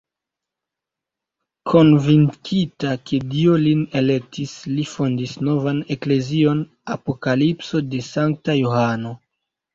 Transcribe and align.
Konvinkita, 1.71 2.93
ke 3.09 3.19
Dio 3.33 3.59
lin 3.65 3.83
elektis, 4.01 4.55
li 4.73 4.87
fondis 4.95 5.35
novan 5.49 5.83
eklezion 5.99 6.65
Apokalipso 6.97 7.85
de 7.93 8.03
sankta 8.11 8.59
Johano. 8.65 9.15